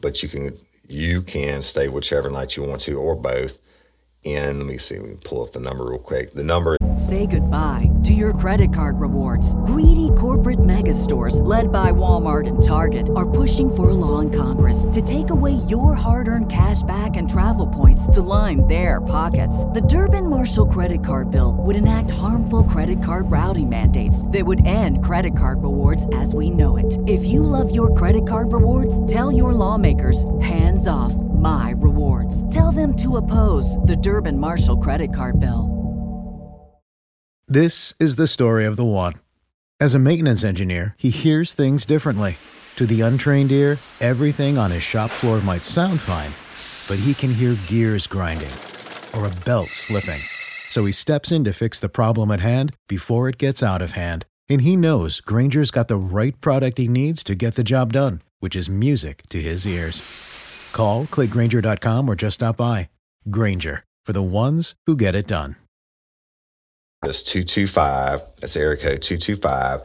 but 0.01 0.23
you 0.23 0.29
can 0.29 0.59
you 0.89 1.23
can 1.23 1.63
stay 1.63 1.89
whichever 1.89 2.31
night 2.31 2.57
you 2.57 2.63
want 2.63 2.83
to 2.83 2.99
or 2.99 3.15
both. 3.15 3.59
And 4.25 4.59
let 4.59 4.67
me 4.67 4.79
see, 4.79 4.99
let 4.99 5.09
me 5.09 5.17
pull 5.25 5.45
up 5.45 5.53
the 5.53 5.61
number 5.61 5.87
real 5.87 5.99
quick. 5.99 6.35
The 6.35 6.43
number 6.43 6.77
Say 6.99 7.27
goodbye 7.27 7.89
to 8.03 8.13
your 8.13 8.33
credit 8.33 8.73
card 8.73 9.01
rewards. 9.01 9.55
Greedy 9.67 10.11
corporate 10.19 10.65
mega 10.65 10.93
stores, 10.93 11.41
led 11.43 11.71
by 11.71 11.93
Walmart 11.93 12.49
and 12.49 12.61
Target, 12.61 13.09
are 13.15 13.29
pushing 13.29 13.73
for 13.73 13.91
a 13.91 13.95
law 13.95 14.19
in 14.19 14.31
Congress 14.33 14.87
to 14.91 15.01
take 15.01 15.31
away 15.31 15.53
your 15.69 15.95
hard 15.95 16.27
earned 16.27 16.51
cash 16.51 16.83
back 16.83 17.17
and 17.17 17.31
travel 17.31 17.69
points 17.69 18.09
to 18.09 18.21
line 18.21 18.67
their 18.67 19.01
pockets. 19.01 19.65
The 19.67 19.81
Durbin 19.81 20.29
Marshall 20.29 20.67
credit 20.67 21.05
card 21.05 21.31
bill 21.31 21.57
would 21.61 21.77
enact 21.77 22.11
harmful 22.11 22.65
credit 22.65 23.01
card 23.01 23.31
routing 23.31 23.69
mandates 23.69 24.27
that 24.29 24.45
would 24.45 24.67
end 24.67 25.05
credit 25.05 25.37
card 25.39 25.63
rewards 25.63 26.07
as 26.15 26.35
we 26.35 26.51
know 26.51 26.79
it. 26.79 26.99
If 27.07 27.25
you 27.25 27.45
love 27.45 27.73
your 27.73 27.95
credit 27.95 28.27
card 28.27 28.53
rewards, 28.53 29.05
tell 29.07 29.31
your 29.31 29.53
lawmakers 29.53 30.27
hands 30.41 30.89
off 30.89 31.15
my 31.39 31.75
rewards. 31.77 32.43
Tell 32.53 32.73
them 32.73 32.95
to 32.97 33.17
oppose 33.17 33.77
the 33.79 33.97
Durbin 33.97 34.39
Marshall 34.39 34.79
credit 34.79 35.15
card 35.15 35.39
bill. 35.41 35.79
This 37.47 37.95
is 37.99 38.17
the 38.17 38.27
story 38.27 38.67
of 38.67 38.77
the 38.77 38.85
one. 38.85 39.15
As 39.81 39.95
a 39.95 39.99
maintenance 39.99 40.45
engineer, 40.45 40.95
he 40.99 41.09
hears 41.09 41.55
things 41.55 41.87
differently. 41.87 42.37
To 42.77 42.85
the 42.85 43.01
untrained 43.01 43.51
ear, 43.51 43.79
everything 44.01 44.59
on 44.59 44.71
his 44.71 44.83
shop 44.83 45.09
floor 45.09 45.41
might 45.41 45.65
sound 45.65 45.99
fine, 45.99 46.33
but 46.89 47.03
he 47.03 47.15
can 47.15 47.33
hear 47.33 47.57
gears 47.67 48.07
grinding 48.07 48.53
or 49.15 49.27
a 49.27 49.45
belt 49.45 49.69
slipping. 49.69 50.21
So 50.69 50.85
he 50.85 50.93
steps 50.93 51.33
in 51.33 51.43
to 51.45 51.53
fix 51.53 51.81
the 51.81 51.89
problem 51.89 52.31
at 52.31 52.41
hand 52.41 52.75
before 52.87 53.29
it 53.29 53.39
gets 53.39 53.63
out 53.63 53.81
of 53.81 53.93
hand. 53.93 54.27
And 54.51 54.61
he 54.61 54.77
knows 54.77 55.21
Grainger's 55.21 55.71
got 55.71 55.89
the 55.89 55.97
right 55.97 56.39
product 56.41 56.79
he 56.79 56.87
needs 56.87 57.25
to 57.25 57.35
get 57.35 57.55
the 57.55 57.65
job 57.65 57.93
done, 57.95 58.21
which 58.41 58.55
is 58.55 58.69
music 58.69 59.23
to 59.31 59.41
his 59.41 59.67
ears. 59.67 60.03
Call, 60.73 61.05
clickgranger.com, 61.07 62.09
or 62.09 62.15
just 62.15 62.37
stop 62.37 62.57
by. 62.57 62.89
Grainger, 63.31 63.85
for 64.05 64.13
the 64.13 64.23
ones 64.23 64.75
who 64.87 64.97
get 64.97 65.15
it 65.15 65.27
done. 65.27 65.57
That's 67.03 67.23
225, 67.23 68.23
that's 68.41 68.57
area 68.57 68.77
code 68.77 69.03
225 69.03 69.83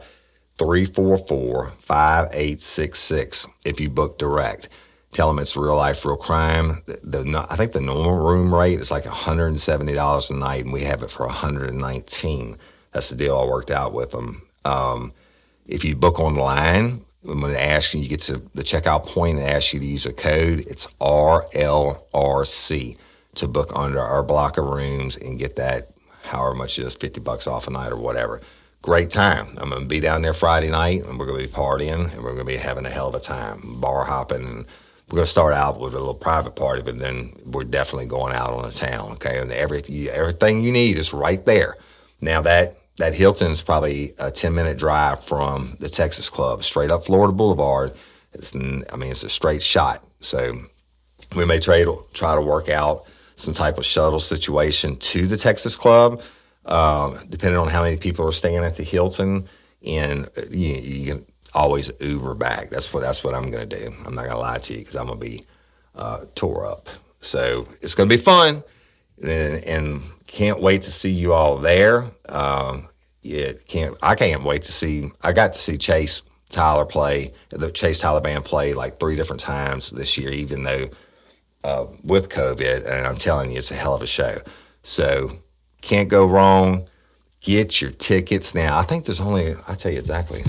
344 0.58 1.72
5866 1.80 3.46
if 3.64 3.80
you 3.80 3.88
book 3.88 4.18
direct. 4.18 4.68
Tell 5.12 5.28
them 5.28 5.38
it's 5.38 5.56
real 5.56 5.76
life, 5.76 6.04
real 6.04 6.16
crime. 6.16 6.82
The, 6.86 6.98
the, 7.04 7.46
I 7.48 7.54
think 7.54 7.70
the 7.70 7.80
normal 7.80 8.18
room 8.18 8.52
rate 8.52 8.80
is 8.80 8.90
like 8.90 9.04
$170 9.04 10.30
a 10.30 10.34
night, 10.34 10.64
and 10.64 10.72
we 10.72 10.82
have 10.82 11.04
it 11.04 11.10
for 11.10 11.26
119 11.26 12.58
That's 12.92 13.08
the 13.10 13.16
deal 13.16 13.38
I 13.38 13.44
worked 13.44 13.70
out 13.70 13.92
with 13.92 14.10
them. 14.10 14.42
Um, 14.64 15.12
if 15.66 15.84
you 15.84 15.94
book 15.94 16.18
online, 16.18 17.04
I'm 17.28 17.40
going 17.40 17.54
to 17.54 17.62
ask 17.62 17.94
you, 17.94 18.00
you 18.00 18.08
get 18.08 18.20
to 18.22 18.42
the 18.54 18.62
checkout 18.62 19.06
point 19.06 19.38
and 19.38 19.48
ask 19.48 19.72
you 19.72 19.80
to 19.80 19.86
use 19.86 20.04
a 20.06 20.12
code. 20.12 20.60
It's 20.66 20.86
RLRC 21.00 22.96
to 23.36 23.48
book 23.48 23.72
under 23.74 24.00
our 24.00 24.22
block 24.22 24.58
of 24.58 24.66
rooms 24.66 25.16
and 25.16 25.38
get 25.38 25.56
that 25.56 25.90
however 26.22 26.54
much 26.54 26.78
it 26.78 26.84
is, 26.84 26.94
50 26.94 27.20
bucks 27.20 27.46
off 27.46 27.66
a 27.68 27.70
night 27.70 27.92
or 27.92 27.96
whatever. 27.96 28.40
Great 28.82 29.10
time. 29.10 29.46
I'm 29.58 29.70
going 29.70 29.82
to 29.82 29.88
be 29.88 30.00
down 30.00 30.22
there 30.22 30.34
Friday 30.34 30.70
night 30.70 31.04
and 31.04 31.18
we're 31.18 31.26
going 31.26 31.40
to 31.40 31.46
be 31.46 31.52
partying 31.52 32.12
and 32.12 32.22
we're 32.22 32.34
going 32.34 32.38
to 32.38 32.44
be 32.44 32.56
having 32.56 32.84
a 32.84 32.90
hell 32.90 33.08
of 33.08 33.14
a 33.14 33.20
time, 33.20 33.80
bar 33.80 34.04
hopping. 34.04 34.44
And 34.44 34.66
we're 35.08 35.16
going 35.16 35.24
to 35.24 35.30
start 35.30 35.54
out 35.54 35.80
with 35.80 35.94
a 35.94 35.98
little 35.98 36.14
private 36.14 36.54
party, 36.56 36.82
but 36.82 36.98
then 36.98 37.34
we're 37.46 37.64
definitely 37.64 38.06
going 38.06 38.34
out 38.34 38.52
on 38.52 38.62
the 38.62 38.70
town. 38.70 39.12
Okay. 39.12 39.38
And 39.38 39.50
every, 39.52 39.82
everything 40.10 40.62
you 40.62 40.72
need 40.72 40.98
is 40.98 41.12
right 41.12 41.44
there. 41.46 41.76
Now 42.20 42.42
that, 42.42 42.78
that 42.96 43.14
Hilton's 43.14 43.62
probably 43.62 44.14
a 44.18 44.30
10 44.30 44.54
minute 44.54 44.78
drive 44.78 45.24
from 45.24 45.76
the 45.80 45.88
Texas 45.88 46.28
Club, 46.28 46.62
straight 46.62 46.90
up 46.90 47.04
Florida 47.04 47.32
Boulevard. 47.32 47.92
It's, 48.32 48.54
I 48.54 48.96
mean, 48.96 49.10
it's 49.10 49.24
a 49.24 49.28
straight 49.28 49.62
shot. 49.62 50.04
So 50.20 50.60
we 51.36 51.44
may 51.44 51.58
try 51.60 51.84
to, 51.84 52.04
try 52.12 52.34
to 52.34 52.40
work 52.40 52.68
out 52.68 53.04
some 53.36 53.54
type 53.54 53.78
of 53.78 53.84
shuttle 53.84 54.20
situation 54.20 54.96
to 54.96 55.26
the 55.26 55.36
Texas 55.36 55.76
Club, 55.76 56.22
um, 56.66 57.18
depending 57.28 57.58
on 57.58 57.68
how 57.68 57.82
many 57.82 57.96
people 57.96 58.26
are 58.26 58.32
staying 58.32 58.58
at 58.58 58.76
the 58.76 58.84
Hilton. 58.84 59.48
And 59.84 60.26
uh, 60.38 60.42
you, 60.50 60.74
you 60.74 61.06
can 61.14 61.26
always 61.52 61.90
Uber 62.00 62.34
back. 62.34 62.70
That's 62.70 62.92
what 62.92 63.00
that's 63.00 63.22
what 63.24 63.34
I'm 63.34 63.50
going 63.50 63.68
to 63.68 63.78
do. 63.78 63.94
I'm 64.04 64.14
not 64.14 64.22
going 64.22 64.30
to 64.30 64.38
lie 64.38 64.58
to 64.58 64.72
you 64.72 64.78
because 64.80 64.96
I'm 64.96 65.06
going 65.06 65.18
to 65.18 65.24
be 65.24 65.46
uh, 65.94 66.24
tore 66.34 66.66
up. 66.66 66.88
So 67.20 67.66
it's 67.80 67.94
going 67.94 68.08
to 68.08 68.16
be 68.16 68.22
fun, 68.22 68.62
and, 69.24 69.64
and, 69.64 70.02
can't 70.26 70.60
wait 70.60 70.82
to 70.82 70.90
see 70.90 71.10
you 71.10 71.32
all 71.32 71.58
there. 71.58 72.10
Um, 72.28 72.88
it 73.22 73.68
can't. 73.68 73.96
I 74.02 74.16
can't 74.16 74.42
wait 74.42 74.62
to 74.62 74.72
see. 74.72 75.12
I 75.22 75.32
got 75.32 75.52
to 75.52 75.60
see 75.60 75.78
Chase 75.78 76.22
Tyler 76.50 76.84
play 76.84 77.32
the 77.50 77.70
Chase 77.70 78.00
Tyler 78.00 78.20
band 78.20 78.44
play 78.44 78.72
like 78.72 78.98
three 78.98 79.14
different 79.14 79.40
times 79.40 79.90
this 79.90 80.18
year, 80.18 80.30
even 80.30 80.64
though 80.64 80.88
uh, 81.64 81.86
with 82.02 82.28
COVID, 82.28 82.86
and 82.86 83.06
I'm 83.06 83.16
telling 83.16 83.50
you, 83.50 83.58
it's 83.58 83.70
a 83.70 83.74
hell 83.74 83.94
of 83.94 84.02
a 84.02 84.06
show. 84.06 84.38
So 84.82 85.38
can't 85.80 86.08
go 86.08 86.26
wrong. 86.26 86.86
Get 87.40 87.80
your 87.80 87.90
tickets 87.90 88.54
now. 88.54 88.78
I 88.78 88.82
think 88.82 89.04
there's 89.04 89.20
only, 89.20 89.54
I 89.66 89.74
tell 89.74 89.92
you 89.92 89.98
exactly, 89.98 90.44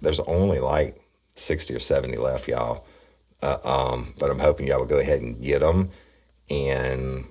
there's 0.00 0.20
only 0.20 0.60
like 0.60 1.00
60 1.34 1.74
or 1.74 1.80
70 1.80 2.16
left, 2.16 2.48
y'all. 2.48 2.84
Uh, 3.42 3.58
um, 3.64 4.14
but 4.18 4.30
I'm 4.30 4.38
hoping 4.38 4.66
y'all 4.66 4.78
will 4.78 4.86
go 4.86 4.98
ahead 4.98 5.22
and 5.22 5.40
get 5.40 5.60
them. 5.60 5.90
And 6.50 7.24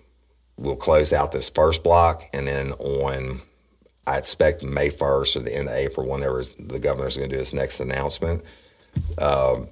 we'll 0.57 0.75
close 0.75 1.13
out 1.13 1.31
this 1.31 1.49
first 1.49 1.83
block. 1.83 2.23
And 2.33 2.47
then 2.47 2.71
on, 2.73 3.41
I 4.07 4.17
expect 4.17 4.63
May 4.63 4.89
1st 4.89 5.35
or 5.35 5.39
the 5.39 5.55
end 5.55 5.67
of 5.67 5.75
April, 5.75 6.07
whenever 6.07 6.43
the 6.43 6.79
governor's 6.79 7.17
going 7.17 7.29
to 7.29 7.35
do 7.35 7.39
his 7.39 7.53
next 7.53 7.79
announcement, 7.79 8.43
um, 9.17 9.67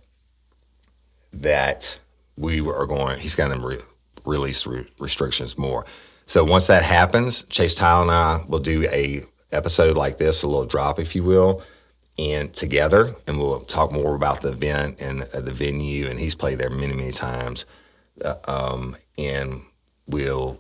that 1.33 1.97
we 2.37 2.59
are 2.61 2.85
going, 2.85 3.19
he's 3.19 3.35
going 3.35 3.57
to 3.57 3.65
re- 3.65 3.81
release 4.25 4.65
re- 4.65 4.87
restrictions 4.99 5.57
more. 5.57 5.85
So 6.25 6.43
once 6.43 6.67
that 6.67 6.83
happens, 6.83 7.43
Chase 7.49 7.75
Tyler 7.75 8.03
and 8.03 8.11
I 8.11 8.43
will 8.47 8.59
do 8.59 8.87
a 8.91 9.23
episode 9.51 9.95
like 9.95 10.17
this, 10.17 10.43
a 10.43 10.47
little 10.47 10.65
drop, 10.65 10.99
if 10.99 11.15
you 11.15 11.23
will, 11.23 11.61
and 12.17 12.53
together, 12.53 13.13
and 13.27 13.39
we'll 13.39 13.61
talk 13.61 13.91
more 13.91 14.15
about 14.15 14.41
the 14.41 14.49
event 14.49 15.01
and 15.01 15.23
uh, 15.33 15.41
the 15.41 15.51
venue. 15.51 16.07
And 16.07 16.19
he's 16.19 16.35
played 16.35 16.59
there 16.59 16.69
many, 16.69 16.93
many 16.93 17.11
times. 17.11 17.65
Uh, 18.23 18.35
um, 18.45 18.95
and 19.17 19.61
we'll 20.07 20.59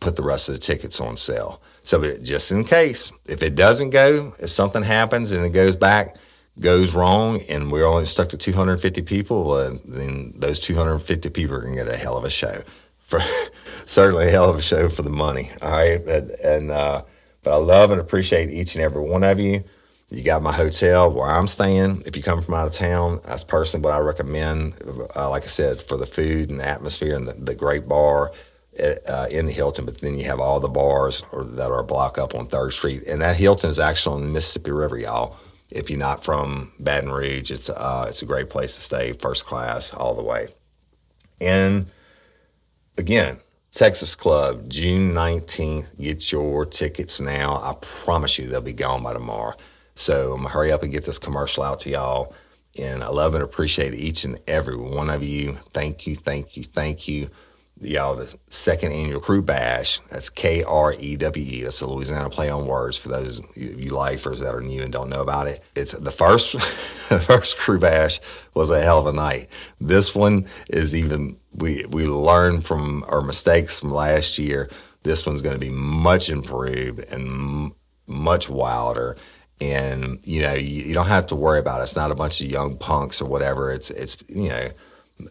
put 0.00 0.16
the 0.16 0.22
rest 0.22 0.48
of 0.48 0.54
the 0.54 0.60
tickets 0.60 1.00
on 1.00 1.16
sale. 1.16 1.62
So 1.82 2.16
just 2.18 2.50
in 2.50 2.64
case, 2.64 3.12
if 3.26 3.42
it 3.42 3.54
doesn't 3.54 3.90
go, 3.90 4.34
if 4.38 4.50
something 4.50 4.82
happens 4.82 5.32
and 5.32 5.44
it 5.44 5.50
goes 5.50 5.76
back, 5.76 6.16
goes 6.58 6.94
wrong, 6.94 7.40
and 7.42 7.70
we're 7.70 7.86
only 7.86 8.04
stuck 8.04 8.28
to 8.30 8.36
250 8.36 9.02
people, 9.02 9.54
then 9.84 10.32
those 10.36 10.58
250 10.58 11.30
people 11.30 11.56
are 11.56 11.60
going 11.60 11.76
to 11.76 11.84
get 11.84 11.92
a 11.92 11.96
hell 11.96 12.16
of 12.16 12.24
a 12.24 12.30
show. 12.30 12.62
For 12.98 13.20
certainly 13.86 14.28
a 14.28 14.30
hell 14.30 14.50
of 14.50 14.56
a 14.56 14.62
show 14.62 14.88
for 14.88 15.02
the 15.02 15.10
money. 15.10 15.50
All 15.62 15.70
right, 15.70 16.00
and, 16.06 16.30
and 16.30 16.70
uh, 16.70 17.02
but 17.42 17.52
I 17.52 17.56
love 17.56 17.90
and 17.90 18.00
appreciate 18.00 18.50
each 18.50 18.74
and 18.74 18.84
every 18.84 19.02
one 19.02 19.24
of 19.24 19.38
you. 19.40 19.64
You 20.10 20.24
got 20.24 20.42
my 20.42 20.52
hotel 20.52 21.12
where 21.12 21.28
I'm 21.28 21.46
staying. 21.46 22.02
If 22.04 22.16
you 22.16 22.22
come 22.22 22.42
from 22.42 22.54
out 22.54 22.66
of 22.66 22.74
town, 22.74 23.20
that's 23.24 23.44
personally 23.44 23.84
what 23.84 23.94
I 23.94 23.98
recommend. 23.98 24.74
Uh, 25.14 25.30
like 25.30 25.44
I 25.44 25.46
said, 25.46 25.80
for 25.80 25.96
the 25.96 26.06
food 26.06 26.50
and 26.50 26.58
the 26.58 26.66
atmosphere 26.66 27.14
and 27.14 27.28
the, 27.28 27.34
the 27.34 27.54
great 27.54 27.88
bar 27.88 28.32
uh, 28.80 29.28
in 29.30 29.46
the 29.46 29.52
Hilton. 29.52 29.84
But 29.84 30.00
then 30.00 30.18
you 30.18 30.24
have 30.26 30.40
all 30.40 30.60
the 30.60 30.68
bars 30.68 31.22
or, 31.32 31.44
that 31.44 31.70
are 31.70 31.82
block 31.82 32.18
up 32.18 32.34
on 32.34 32.46
Third 32.46 32.72
Street, 32.72 33.04
and 33.06 33.20
that 33.22 33.36
Hilton 33.36 33.70
is 33.70 33.78
actually 33.78 34.16
on 34.16 34.22
the 34.22 34.28
Mississippi 34.28 34.70
River, 34.70 34.98
y'all. 34.98 35.36
If 35.70 35.88
you're 35.88 35.98
not 35.98 36.24
from 36.24 36.72
Baton 36.80 37.12
Rouge, 37.12 37.50
it's 37.50 37.70
uh, 37.70 38.06
it's 38.08 38.22
a 38.22 38.26
great 38.26 38.50
place 38.50 38.74
to 38.74 38.80
stay, 38.80 39.12
first 39.12 39.46
class 39.46 39.92
all 39.92 40.14
the 40.14 40.22
way. 40.22 40.48
And 41.40 41.86
again, 42.98 43.38
Texas 43.72 44.16
Club, 44.16 44.68
June 44.68 45.12
19th. 45.12 45.86
Get 46.00 46.32
your 46.32 46.66
tickets 46.66 47.20
now. 47.20 47.56
I 47.56 47.74
promise 47.80 48.36
you 48.36 48.48
they'll 48.48 48.60
be 48.60 48.72
gone 48.72 49.02
by 49.02 49.12
tomorrow. 49.12 49.54
So 49.94 50.32
I'm 50.32 50.42
to 50.42 50.48
hurry 50.48 50.72
up 50.72 50.82
and 50.82 50.90
get 50.90 51.04
this 51.04 51.18
commercial 51.18 51.62
out 51.62 51.80
to 51.80 51.90
y'all. 51.90 52.34
And 52.78 53.04
I 53.04 53.08
love 53.08 53.34
and 53.34 53.44
appreciate 53.44 53.94
each 53.94 54.24
and 54.24 54.40
every 54.48 54.76
one 54.76 55.08
of 55.10 55.22
you. 55.22 55.56
Thank 55.72 56.06
you, 56.06 56.16
thank 56.16 56.56
you, 56.56 56.64
thank 56.64 57.06
you 57.06 57.30
y'all 57.80 58.14
the 58.14 58.34
second 58.50 58.92
annual 58.92 59.20
krewe 59.20 59.44
bash. 59.44 60.00
That's 60.10 60.28
K 60.28 60.62
R 60.62 60.94
E 60.98 61.16
W 61.16 61.44
E. 61.44 61.62
That's 61.62 61.80
a 61.80 61.86
Louisiana 61.86 62.30
play 62.30 62.48
on 62.50 62.66
words 62.66 62.96
for 62.96 63.08
those 63.08 63.40
you, 63.54 63.70
you 63.70 63.90
lifers 63.90 64.40
that 64.40 64.54
are 64.54 64.60
new 64.60 64.82
and 64.82 64.92
don't 64.92 65.08
know 65.08 65.22
about 65.22 65.48
it. 65.48 65.62
It's 65.74 65.92
the 65.92 66.10
first 66.10 66.52
the 67.08 67.20
first 67.20 67.56
krewe 67.56 67.80
bash 67.80 68.20
was 68.54 68.70
a 68.70 68.82
hell 68.82 68.98
of 68.98 69.06
a 69.06 69.12
night. 69.12 69.48
This 69.80 70.14
one 70.14 70.46
is 70.68 70.94
even 70.94 71.36
we 71.54 71.84
we 71.86 72.06
learned 72.06 72.66
from 72.66 73.04
our 73.08 73.22
mistakes 73.22 73.80
from 73.80 73.92
last 73.92 74.38
year. 74.38 74.70
This 75.02 75.24
one's 75.24 75.42
going 75.42 75.54
to 75.54 75.60
be 75.60 75.70
much 75.70 76.28
improved 76.28 77.00
and 77.12 77.28
m- 77.28 77.74
much 78.06 78.48
wilder. 78.48 79.16
And 79.62 80.18
you 80.24 80.42
know 80.42 80.54
you, 80.54 80.84
you 80.84 80.94
don't 80.94 81.06
have 81.06 81.26
to 81.28 81.36
worry 81.36 81.58
about 81.58 81.80
it. 81.80 81.84
It's 81.84 81.96
not 81.96 82.10
a 82.10 82.14
bunch 82.14 82.40
of 82.40 82.46
young 82.46 82.76
punks 82.76 83.20
or 83.20 83.26
whatever. 83.26 83.70
It's 83.70 83.90
it's 83.90 84.16
you 84.28 84.48
know 84.48 84.70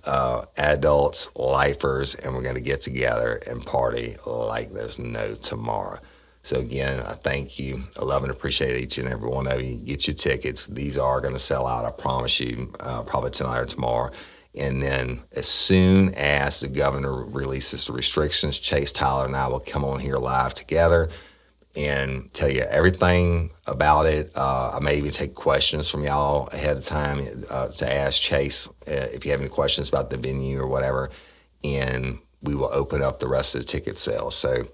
uh, 0.04 0.45
adults, 0.58 1.30
lifers, 1.36 2.15
and 2.15 2.34
we're 2.34 2.41
going 2.41 2.56
to 2.56 2.62
get 2.62 2.82
together 2.82 3.39
and 3.47 3.65
party 3.65 4.15
like 4.25 4.73
there's 4.73 4.99
no 4.99 5.36
tomorrow. 5.36 5.99
So 6.43 6.60
again, 6.60 6.99
I 7.02 7.13
thank 7.13 7.60
you. 7.60 7.84
I 7.99 8.06
love 8.06 8.23
and 8.23 8.32
appreciate 8.32 8.82
each 8.82 8.97
and 8.97 9.08
every 9.08 9.30
one 9.30 9.47
of 9.47 9.62
you. 9.62 9.75
Get 9.75 10.08
your 10.08 10.15
tickets. 10.15 10.67
These 10.67 10.97
are 10.97 11.21
going 11.21 11.34
to 11.34 11.39
sell 11.39 11.67
out. 11.67 11.86
I 11.86 11.91
promise 11.91 12.39
you, 12.39 12.73
uh, 12.80 13.04
probably 13.04 13.32
tonight 13.32 13.60
or 13.60 13.65
tomorrow. 13.65 14.12
And 14.56 14.82
then 14.82 15.21
as 15.34 15.47
soon 15.47 16.13
as 16.15 16.60
the 16.60 16.67
governor 16.67 17.23
releases 17.23 17.86
the 17.86 17.93
restrictions, 17.93 18.58
Chase 18.58 18.91
Tyler 18.91 19.25
and 19.25 19.36
I 19.36 19.47
will 19.47 19.60
come 19.60 19.86
on 19.86 19.99
here 19.99 20.17
live 20.17 20.54
together 20.54 21.10
and 21.80 22.32
tell 22.34 22.52
you 22.52 22.63
everything 22.63 23.52
about 23.65 24.06
it. 24.06 24.30
Uh, 24.36 24.72
I 24.74 24.80
may 24.82 24.98
even 24.98 25.12
take 25.12 25.34
questions 25.34 25.89
from 25.89 26.04
y'all 26.04 26.48
ahead 26.48 26.76
of 26.76 26.84
time 26.84 27.46
uh, 27.50 27.70
to 27.70 27.89
ask 27.89 28.20
Chase 28.20 28.68
uh, 28.86 29.08
if 29.13 29.24
you 29.24 29.32
have 29.32 29.39
any 29.39 29.50
questions 29.50 29.88
about 29.88 30.10
the 30.10 30.18
venue 30.18 30.60
or 30.60 30.68
whatever, 30.68 31.10
and 31.63 32.20
we 32.42 32.54
will 32.54 32.70
open 32.74 33.02
up 33.02 33.20
the 33.20 33.30
rest 33.30 33.56
of 33.56 33.62
the 33.62 33.68
ticket 33.68 33.98
sales. 33.98 34.36
So, 34.36 34.68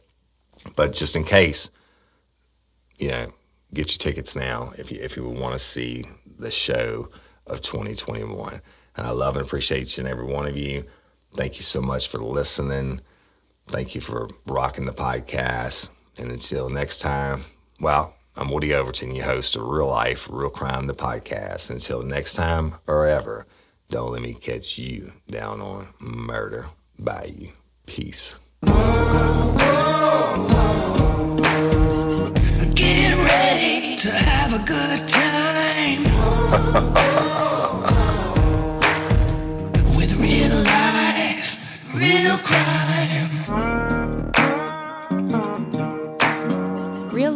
but 0.75 0.93
just 0.93 1.15
in 1.15 1.23
case, 1.23 1.69
you 2.97 3.09
know, 3.09 3.31
get 3.75 3.91
your 3.91 3.99
tickets 3.99 4.35
now 4.35 4.73
if 4.79 4.91
you 4.91 4.97
if 4.99 5.15
you 5.15 5.29
want 5.29 5.53
to 5.53 5.59
see 5.59 6.05
the 6.39 6.49
show 6.49 7.07
of 7.45 7.61
2021. 7.61 8.59
And 8.97 9.05
I 9.05 9.11
love 9.11 9.37
and 9.37 9.45
appreciate 9.45 9.83
each 9.83 9.99
and 9.99 10.07
every 10.07 10.25
one 10.25 10.47
of 10.47 10.57
you. 10.57 10.85
Thank 11.35 11.57
you 11.57 11.61
so 11.61 11.81
much 11.81 12.07
for 12.07 12.17
listening. 12.17 12.99
Thank 13.67 13.93
you 13.93 14.01
for 14.01 14.27
rocking 14.47 14.85
the 14.85 14.93
podcast. 14.93 15.89
And 16.17 16.31
until 16.31 16.69
next 16.69 16.99
time, 16.99 17.43
well, 17.79 18.13
I'm 18.37 18.49
Woody 18.49 18.73
Overton, 18.73 19.15
your 19.15 19.25
host 19.25 19.55
of 19.55 19.63
Real 19.63 19.87
Life, 19.87 20.27
Real 20.29 20.49
Crime, 20.49 20.87
the 20.87 20.93
podcast. 20.93 21.69
Until 21.69 22.01
next 22.03 22.33
time 22.33 22.75
or 22.87 23.05
ever, 23.07 23.45
Don't 23.89 24.11
let 24.11 24.21
me 24.23 24.33
catch 24.33 24.77
you 24.79 25.11
down 25.29 25.61
on 25.61 25.87
Murder 25.99 26.65
Bayou. 26.97 27.49
Peace. 27.85 28.39
Get 32.73 33.15
ready 33.17 33.95
to 33.97 34.09
have 34.11 34.53
a 34.53 34.59
good 34.65 35.07
time 35.07 36.03
with 39.95 40.13
real 40.13 40.63
life, 40.63 41.57
real 41.93 42.37
crime. 42.39 42.94